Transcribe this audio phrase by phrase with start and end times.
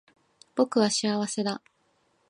[0.55, 1.61] 僕は幸せだ